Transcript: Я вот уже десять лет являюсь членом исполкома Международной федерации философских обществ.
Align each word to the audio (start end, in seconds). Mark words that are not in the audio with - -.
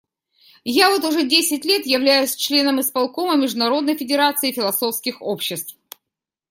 Я 0.65 0.89
вот 0.89 1.03
уже 1.03 1.27
десять 1.29 1.63
лет 1.63 1.85
являюсь 1.85 2.35
членом 2.35 2.81
исполкома 2.81 3.35
Международной 3.35 3.95
федерации 3.95 4.51
философских 4.51 5.21
обществ. 5.21 5.77